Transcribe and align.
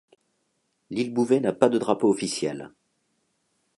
L'île 0.89 1.13
Bouvet 1.13 1.39
n'a 1.41 1.53
pas 1.53 1.69
de 1.69 1.77
drapeau 1.77 2.09
officiel. 2.09 2.71